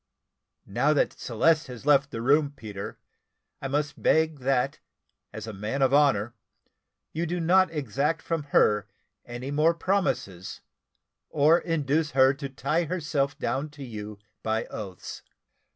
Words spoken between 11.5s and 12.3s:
induce